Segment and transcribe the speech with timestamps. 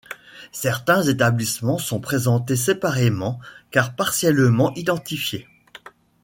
[0.55, 5.47] Certains établissements sont présentés séparément, car partiellement identifiés.